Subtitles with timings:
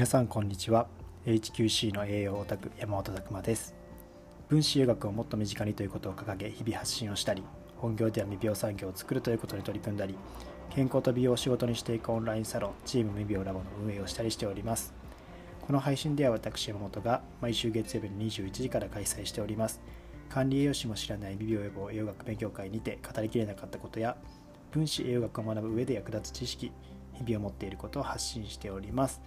[0.00, 0.86] 皆さんこんにちは。
[1.26, 3.74] HQC の栄養オタク山本拓馬です。
[4.48, 7.44] 分子栄学をもっと身近にということを掲げ日々発信をしたり
[7.76, 10.14] 本業では未病産業を作るということに取り組んだり
[10.70, 14.94] 健康と美容を仕事にしていくオンラインサロンチーム未病ラボの運営をしたりしております。
[15.66, 19.82] この配信では私山本が毎週月曜日の21時から開催しております。
[20.30, 24.16] 管理栄養士も知らない未病予防栄養学勉強会にて語りきれなかったことや
[24.70, 26.72] 分子栄養学を学ぶ上で役立つ知識
[27.12, 29.20] 日々を持っていることを発信しております。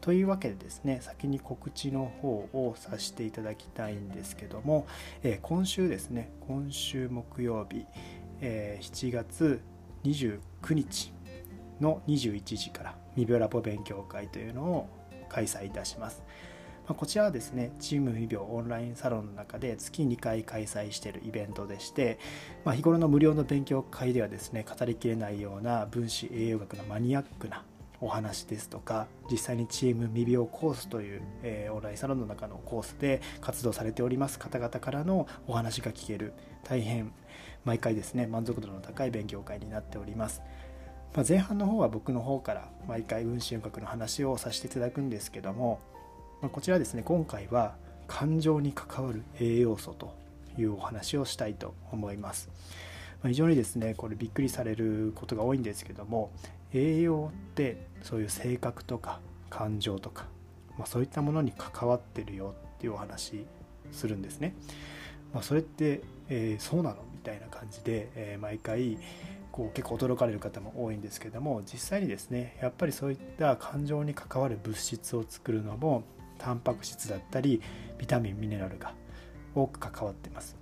[0.00, 4.86] というわけでですね先に告知の方をさせていただきたいんですけども、
[5.22, 7.84] えー、今週ですね今週木曜日、
[8.40, 9.60] えー、7月
[10.04, 10.40] 29
[10.74, 11.12] 日
[11.80, 14.88] の21時から未病ラボ勉強会というのを
[15.28, 16.22] 開催いたします。
[16.88, 22.18] まこちらはですね、チーム未病オンラインサロンの中で月2回開催しているイベントでして、
[22.64, 27.62] まあ、日頃の無料の勉強会ではですね、語りきれないような分子栄養学のマニアックな
[28.00, 36.32] お話ですとか実際にチーム未病コースという、えー、オンラインサロンの中のコースで活動されております方々からのお話が聞ける
[36.64, 37.12] 大変
[37.64, 40.42] 毎回ですね満足度の高い勉強会になっております、
[41.14, 45.80] まあ、前半の方は僕の方から毎回運針学の話をさせていただくんですけども、
[46.40, 50.14] まあ、こちらですね今回は感情に関わる栄養素と
[50.56, 52.48] いうお話をしたいと思います。
[53.26, 56.30] 非常にですねこれびっくりされることが多いんですけども
[56.72, 60.26] 栄養ってそういう性格とか感情とか、
[60.76, 63.46] まあ、そういったものに関わってるよっていうお話
[63.92, 64.54] するんですね。
[65.32, 68.98] まあ、それって、えー、そうなのみたいな感じで、えー、毎回
[69.52, 76.04] こう結構驚かれる方も多いんですけども実際にですねやっぱりそういった感情に関わる物質を作るのも
[76.38, 77.60] タンパク質だったり
[77.98, 78.94] ビタミンミネラルが
[79.54, 80.56] 多く関わってます。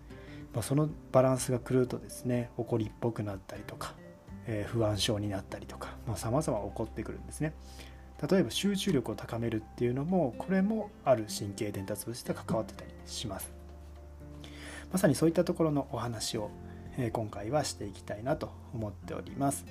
[0.54, 3.94] まあ、そのバランスが狂うとですね怒りっぽくなったりとか
[4.46, 7.52] え不安症になったりとかまざ、ま起こってくるんですね。
[8.30, 13.52] 例えば集中力を高めるっていうのもこれもある神経伝達物質と関わってたりします。
[14.90, 16.50] まさにそういったところのお話を、
[17.12, 19.66] 今回はしていきたいなと思っております。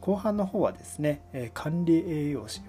[0.00, 2.60] 後半の方はですね、管理栄養士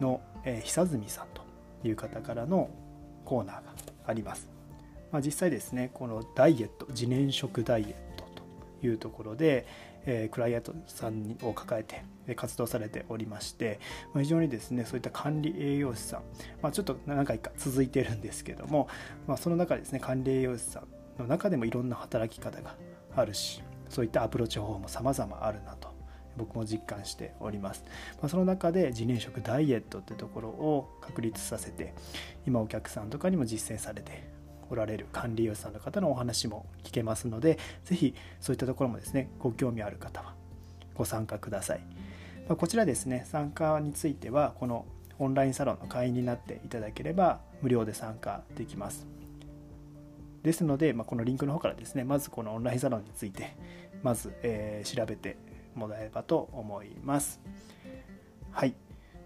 [0.00, 0.22] の、
[0.64, 1.42] 久住さんと
[1.86, 2.70] いう方からの
[3.24, 3.62] コーナーが
[4.06, 4.48] あります。
[5.12, 8.24] まあ、実際ですねこのダイエット自燃食ダイエット
[8.80, 9.66] というところで、
[10.30, 12.02] クライアントさんを抱えて
[12.34, 13.80] 活動されておりまして、
[14.14, 16.22] ま、非常にですねそういった管理栄養士さん、
[16.62, 18.88] まあ、ちょっと何回か続いてるんですけども、
[19.26, 20.86] まあ、その中ですね管理栄養士さん
[21.18, 22.76] の中でもいろんな働き方が
[23.14, 25.90] あるしそういったアプローチ方法も様々あるなと
[26.36, 27.84] 僕も実感しております、
[28.20, 31.92] まあ、その中で自燃食ダイエットってところを確立させて
[32.46, 34.30] 今お客さんとかにも実践されて
[34.70, 40.34] おられる管理栄養士さんの方のお話も聞けますので是非そういったところもですねご興味ある方は
[40.94, 41.80] ご参加ください、
[42.56, 44.86] こちらですね参加についてはこの
[45.18, 49.06] オンラインサロンの会員になっていただければ無料で参加できます。
[50.42, 53.54] ですので、まあ、このリンクの方からですねまずこのオンラインサロンについて
[54.02, 55.36] まず、えー、調べて
[55.74, 57.40] もらえればと思います。
[58.50, 58.74] はい。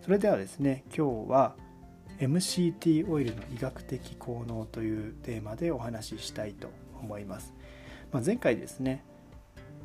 [0.03, 1.55] それではですね今日は
[2.19, 6.69] MCT オイルの医学的効能というテーマでお話ししたいと
[7.01, 7.55] 思います、
[8.13, 9.05] まあ、前回ですね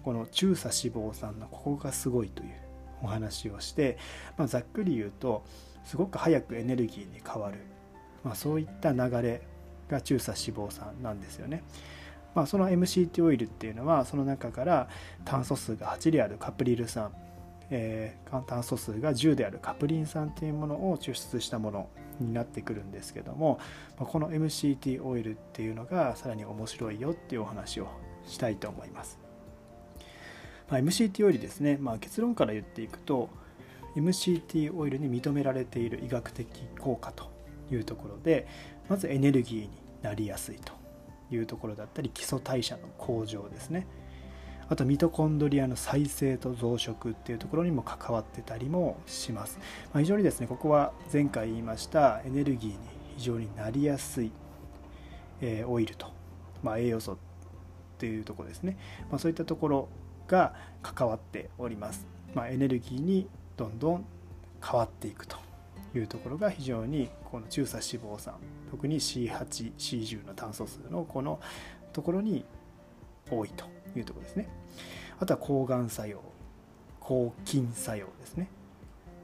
[0.03, 2.69] この中鎖脂肪酸のここがすごいという
[3.01, 3.97] お話をして、
[4.37, 5.43] まあ、ざっくり言うと
[5.85, 7.59] すごく早くエネルギーに変わる、
[8.23, 9.41] まあ、そういった流れ
[9.89, 11.63] が中鎖脂肪酸なんですよね。
[12.35, 14.88] まあ、その MCT オイルっていうのはその中から
[15.25, 17.11] 炭素数が8であるカプリル酸、
[17.71, 21.89] えー、炭素数が10であるカプリン酸というものを抽出したもの
[22.19, 23.59] になってくるんですけども
[23.97, 27.88] この MCT オイルっていうのがさらに面白いよっていうお話を
[28.27, 29.19] したいと思います、
[30.69, 33.30] まあ、MCT オイルですね、まあ、結論から言っていくと
[33.96, 36.47] MCT オイルに認められている医学的
[36.80, 37.30] 効果と
[37.72, 38.47] いうところで
[38.88, 39.69] まずエネルギーに
[40.02, 40.74] なりやすいと
[41.31, 43.85] いうところだったり基礎代謝の向上ですね。
[44.69, 49.57] あとミトコンドリアの再生と増殖っていうところにも関わってたりもします、
[49.92, 52.77] まあ、非常にですねここは前回言いましたエネルギーに
[53.18, 54.31] 非常になりやすい、
[55.42, 56.13] えー、オイルと、
[56.62, 57.18] まあ、栄養素っ
[57.98, 58.77] ていうところですね、
[59.10, 59.89] まあ、そういったところ
[60.29, 63.27] が関わっております、まあ、エネルギーに
[63.57, 64.05] どんどん
[64.63, 65.35] 変わっていくと
[65.95, 68.35] いうところが非常にこの中鎖脂肪酸
[68.69, 71.39] 特に C8C10 の炭素数のこの
[71.91, 72.45] ところに
[73.29, 73.65] 多いと
[73.97, 74.47] いうところですね。
[75.19, 76.21] あとは抗がん作用
[76.99, 78.49] 抗菌作用ですね。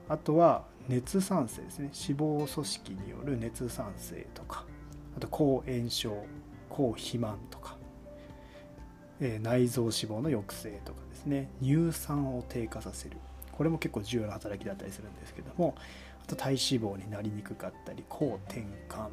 [0.09, 1.91] あとは熱産生ですね。
[1.93, 4.65] 脂肪組織による熱産生とか
[5.15, 6.25] あと抗炎症
[6.69, 7.74] 抗肥満とか、
[9.21, 11.49] え、内臓脂肪の抑制とかですね。
[11.61, 13.17] 乳酸を低下させる。
[13.51, 15.75] これも結構重要な働きだったりするんですけども。
[16.25, 19.09] あと体脂肪になりにくかったり抗転換。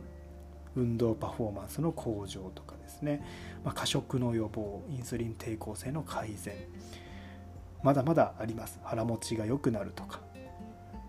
[0.74, 3.22] 運動パフォーマンスの向上とかですね、
[3.62, 6.54] まあ、過食の予防インスリン抵抗性の改善。
[7.82, 8.80] まだまだあります。
[8.82, 10.20] 腹持ちが良くなるとか、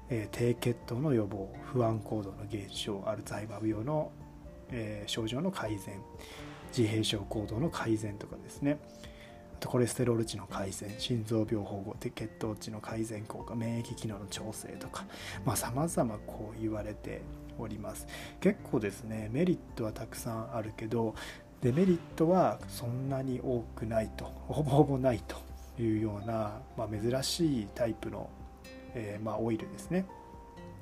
[0.09, 4.11] えー、低血糖の予防不安行動の減少アルツハイマー病の、
[4.69, 6.01] えー、症状の改善。
[6.75, 8.79] 自閉症行動の改善とかですね。
[9.55, 15.05] あとコレステロール値の改善心臓病保護で血糖値の改善効果免疫機能の調整とか
[15.55, 17.21] さまざ、まこう言われて
[17.57, 18.07] おります。
[18.41, 21.15] 結構ですねメリットはたくさんあるけど
[21.61, 25.37] デメリットはそんなに多くないとほぼほぼないと
[25.81, 28.29] いうような、まあ、珍しいタイプの、
[28.93, 30.05] えー、まあ、オイルですね。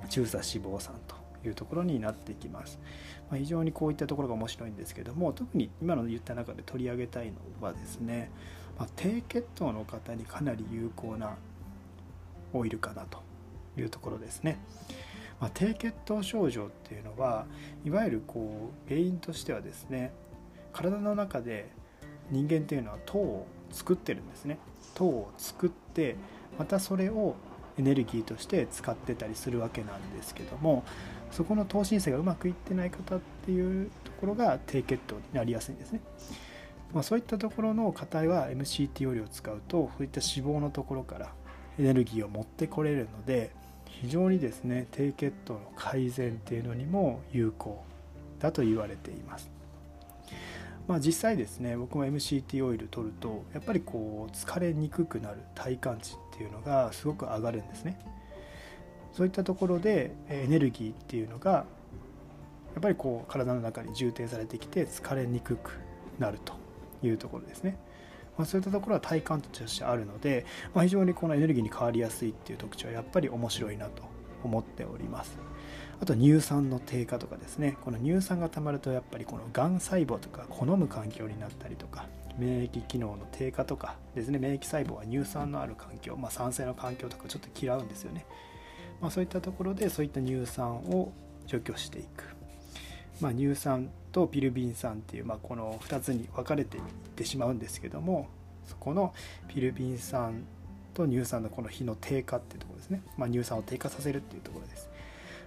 [0.10, 1.21] 中鎖脂肪酸と。
[1.46, 2.80] いうところになってきます、
[3.30, 7.34] まあ、非常にこういったところが面白いんですけども特に今の言った中で取り上げたいの
[7.66, 8.32] はですね、
[8.78, 11.36] ま低血糖の方にかなり有効な
[12.54, 13.20] オイルかなと
[13.78, 14.60] いうところですね。
[15.40, 17.48] まあ、低血糖症状っていうのは
[17.84, 20.14] いわゆるこう原因としてはですね
[20.72, 21.70] 体の中で
[22.30, 24.60] 人間っていうのは糖を作ってるんですね
[24.94, 26.16] 糖を作って
[26.60, 27.36] またそれを
[27.82, 30.84] エネルギーとして使ってたりするわけなんですけども
[31.32, 36.00] そこの糖申請がうまくいってない方っていうところが低血糖になりやすいんですね、
[36.94, 41.34] まあ、そういったところの方は MCT オイルを使うとそういった脂肪のところから
[41.80, 43.52] エネルギーを持ってこれるので
[43.86, 47.84] 非常にですね低血糖の改善っていうのにも有効
[48.40, 49.50] だと言われています。
[50.88, 58.00] まあ、実際ですね僕も MCT オイル取るとやっぱりこう疲れにくくなる体感値っていうのがすごく上がるんですね。
[59.14, 61.66] そういったところでエネルギーっていうのがや
[62.80, 65.80] っぱりこう体の中に充填されてきて疲れにくく
[66.18, 66.54] なると
[67.06, 67.78] いうところですね、
[68.38, 74.04] まあ、そういったところは体感としてあるので、まあ、非常にこのエネルギーに変わりやすいっていう特徴はやっぱり面白いなと
[74.44, 75.38] 思っております。
[76.00, 77.78] あと乳酸の低下とかですね。
[77.84, 82.08] この乳酸がたまるとやっぱりこのがん細胞とか好む環境になったりとか
[82.42, 88.26] 免疫機能の低下とかですね免疫細胞は乳酸のある環境、まあ、酸性の環境とかちょっと嫌うんですよね、
[89.00, 91.12] まあ、そういったところでそういった乳酸を
[91.46, 92.24] 除去していく、
[93.20, 96.84] まあ、乳酸とピルビン酸っていう、まあ、この2つに分かれていっ
[97.16, 98.28] てしまうんですけども
[98.66, 99.14] そこの
[99.48, 100.44] ピルビン酸
[100.94, 104.90] と乳酸のこの比の低下っていうところですね、まあ、乳酸を低下させるっていうところです。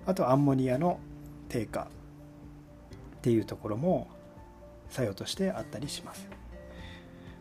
[0.07, 0.99] あとアンモニアの
[1.49, 1.87] 低下っ
[3.23, 4.09] ていうところも
[4.91, 6.29] 作用としてあったりします。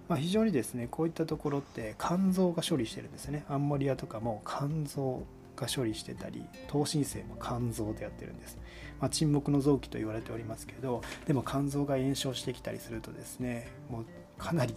[0.08, 3.46] まあ、非常にですねこういったところって肝臓が処理してるんですね。
[3.50, 5.24] アンモニアとかも肝臓
[5.56, 8.58] が処理してたり糖新生も肝臓でやってるんです、
[9.00, 14.06] まあ、沈黙の臓器と言われておりますけどでも肝臓が炎症してきたりするとですねもう
[14.38, 14.74] かなり、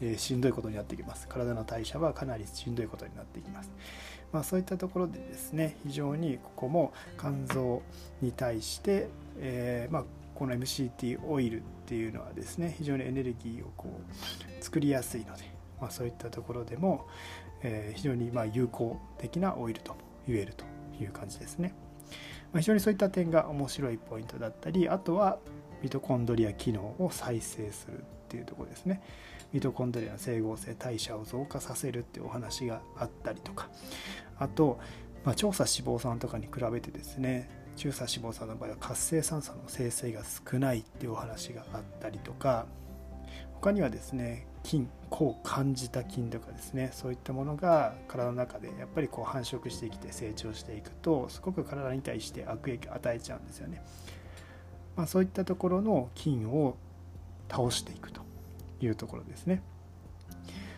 [0.00, 1.28] えしんどいことになってきます。
[1.28, 3.70] 体の代謝はかなりしんどいことになってきます。
[4.32, 7.82] まあ、そういったところでですね非常にここも肝臓
[8.20, 15.44] に対して、えー、まあ、この MCT オイルっていうのはですね非常にエネルギーをこう作りやすいので、
[15.80, 17.06] まあ、そういったところでも、
[17.62, 19.96] えー、非常にま有効的なオイルと
[20.26, 20.64] 言えると
[21.02, 21.74] いう感じですね。
[22.52, 25.38] まあ、非常にそういった点が面白いポイントだったりあとは
[25.82, 29.02] ミトコンドリア機能を再生するっていうとこですね。
[29.52, 33.68] ミトコンドリアの整合性代謝を増加させるっていうお話があったりとか
[34.36, 34.80] あと、
[35.24, 42.66] まあ、調査脂肪酸とかに比べてですね中鎖脂肪酸の場合は活性酸素の生成が少ないっていうお話があったりとか
[43.54, 53.82] 他にはですね菌抗感じた菌とかですねそういったものが体の中でやっぱりこう繁殖してきて成長していくとすごく体に対して悪影響を与えちゃうんですよね、
[54.96, 56.76] まあ、そういったところの菌を
[57.50, 58.22] 倒していくと
[58.80, 59.62] いうところですね。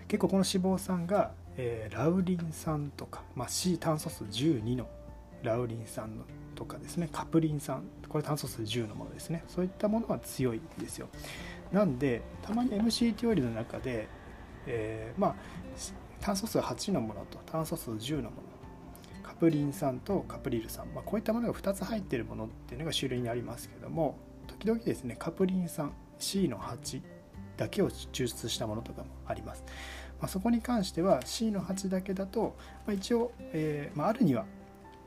[0.08, 4.88] 結構この脂肪酸がえー、ラウリン酸とか、まあ、C 炭素数12の
[5.46, 6.10] ラウリン酸
[6.54, 9.44] とかですねカプリン酸これ炭素数10のものですね。
[9.48, 11.08] そういったものは強いんですよ。
[11.72, 14.08] なんでたまに MCT オイルの中で、
[14.66, 15.34] えー、まあ
[16.20, 18.32] 炭素数8のものと炭素数10のもの。
[19.22, 27.02] カプリン酸とカプリル酸、まあ、こういったものが2つ入っているものっていうのが種類にありますけども時々ですねカプリン酸 C の8
[27.58, 29.64] だけを抽出したものとかもあります。
[30.20, 34.46] まあ、そこに関しては C の8だけだと、まあ、一応、えーまあ、あるには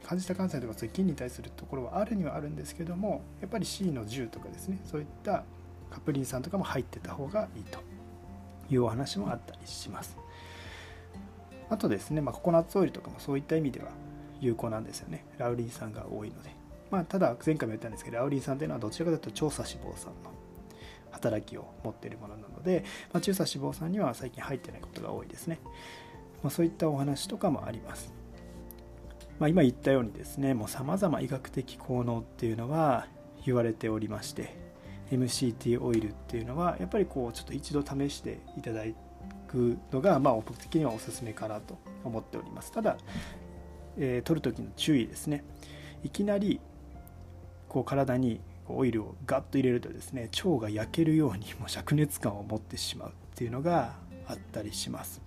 [0.06, 5.44] 感じた感染とかそういう菌に対するところはあるにはあるんですけどもやっぱり C の10とかですねそういった
[5.92, 7.80] カプリン酸とかも入ってた方がいいと。
[8.70, 10.18] いうお話もあったりします。
[11.70, 13.90] あとですね、まあ、ココナッツオイルとかもそういった意味では
[14.42, 15.26] 有効なんですよね。
[15.38, 16.50] ラウリン酸が多いので。
[16.90, 20.32] まあ、ただ前回も言ったんですけどラウリン酸というのはどちらかというと調査脂肪酸の
[21.12, 25.60] 働きを持っているものなので、まあ、中鎖脂肪酸には最近入ってないことが多いですね、
[26.42, 28.12] まあ、そういったお話とかもあります。
[29.40, 33.08] まあ、今言ったようにですねもうさまざま医学的効能っていうのは
[33.46, 34.56] 言われておりまして
[35.12, 38.84] MCT オイルっていうのはやっぱりこうちょっと一度試していただ
[39.48, 42.72] くのがまあ僕的にはおすすめかなと思っております。
[42.72, 42.98] ただ、
[43.98, 45.44] えー、取る時の注意ですね。
[46.04, 46.60] いきなり
[47.68, 53.96] こう体にオイルをガッと入れるとですね腸が焼けるようにもう灼熱感を持ってしまうっていうのが
[54.28, 55.22] あったりします、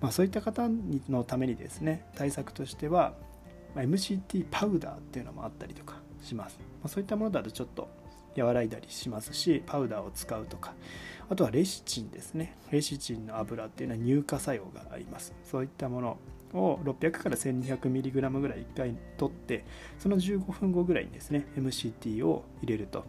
[0.00, 0.68] まあ、そういった方
[1.08, 3.14] のためにですね対策としては
[3.76, 7.88] ま MCT パウダーっていうのもあったりとかします、ま、そういったものだとちょっと
[8.36, 10.74] 和らいだりしますしパウダーを使うとか。
[11.28, 12.56] あとはレシチンですね。
[12.70, 15.34] レシチンの油っていうのは乳化作用があります。
[15.42, 16.18] そういったもの
[16.52, 19.64] を600から 1200mg ぐらい1回取って
[19.98, 23.04] その15分後ぐらいにですね MCT を入れると。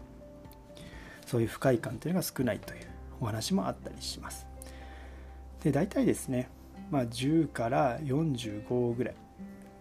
[1.26, 2.88] そういう不快感というのが少ないという
[3.20, 4.48] お話もあったりします。
[5.64, 6.50] で大体ですね、
[6.90, 9.16] まあ、10から45ぐらい。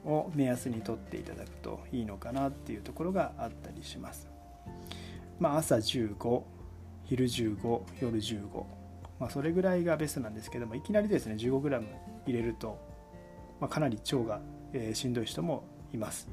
[0.07, 4.29] を目安にとっていただくといいのかなっていうところがあったりします。
[5.39, 6.43] まあ朝15
[7.05, 8.65] 昼15夜15
[9.19, 11.83] まあ、それぐらいがベストなんですけどもいきなりですね 15g
[12.27, 12.79] 入れると
[13.61, 14.41] まあ、かなり腸が、
[14.73, 16.29] えー、しんどい人もいます。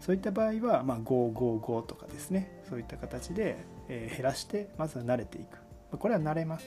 [0.00, 3.56] そういった場合は、まあ、555とかですねそういった形で、
[3.88, 5.98] えー、減らしてまずは慣れていく。
[5.98, 6.66] これは慣れます。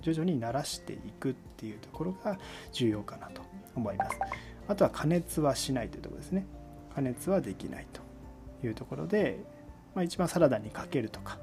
[0.00, 2.38] 徐々に慣らしていくっていうところが
[2.72, 3.42] 重要かなと
[3.74, 4.18] 思います。
[4.68, 6.46] あとは加熱はしないというところですね。
[6.94, 8.00] 加熱はできないと
[8.66, 9.44] いうところで、
[9.94, 11.38] まあ、一番サラダにかけるとか、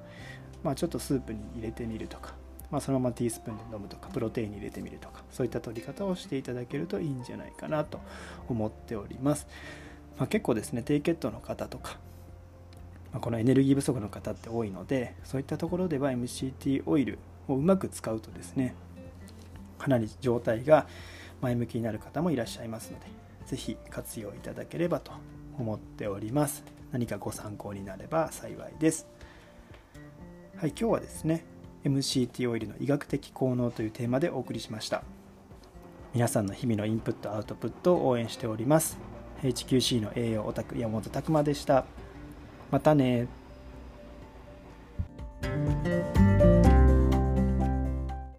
[0.63, 2.33] まあ、ちょっとスープに入れてみるとか
[2.71, 7.99] まあ、そのままティースプーンで飲むとかプロテインに入れてみるとかそういった取り方をしていただけるといいんじゃないかなと
[8.47, 9.45] 思っております、
[10.17, 11.97] まあ、結構ですね低血糖の方とか、
[13.11, 18.73] ま、このエネルギー不足の方って多いのでそういったところでは MCT オイルをうまく使うとですね
[19.77, 20.87] かなり状態が
[21.41, 23.07] 前向きになる方もいらっしゃいますので
[23.45, 25.11] 是非活用いただければと
[25.57, 26.63] 思っております。
[26.91, 29.07] 何かご参考になれば幸いです。
[30.57, 31.45] はい今日はですね
[31.83, 35.03] MCT オイルの医学的効能というテーマでお送りしました。
[36.13, 38.97] 皆さんの日々のインプットアウトプットを応援しております。
[39.41, 41.85] HQC の栄養オタク山本拓馬でした。
[42.69, 43.27] またね